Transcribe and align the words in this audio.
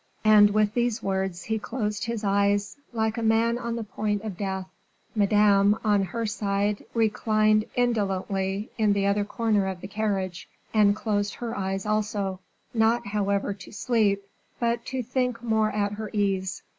And 0.25 0.49
with 0.49 0.73
these 0.73 1.03
words 1.03 1.43
he 1.43 1.59
closed 1.59 2.05
his 2.05 2.23
eyes, 2.23 2.75
like 2.91 3.19
a 3.19 3.21
man 3.21 3.59
on 3.59 3.75
the 3.75 3.83
point 3.83 4.23
of 4.23 4.35
death. 4.35 4.67
Madame, 5.13 5.77
on 5.83 6.05
her 6.05 6.25
side, 6.25 6.83
reclined 6.95 7.65
indolently 7.75 8.71
in 8.79 8.93
the 8.93 9.05
other 9.05 9.23
corner 9.23 9.67
of 9.67 9.79
the 9.79 9.87
carriage, 9.87 10.49
and 10.73 10.95
closed 10.95 11.35
her 11.35 11.55
eyes 11.55 11.85
also, 11.85 12.39
not, 12.73 13.05
however, 13.05 13.53
to 13.53 13.71
sleep, 13.71 14.23
but 14.59 14.83
to 14.87 15.03
think 15.03 15.43
more 15.43 15.69
at 15.69 15.91
her 15.91 16.09
ease. 16.13 16.63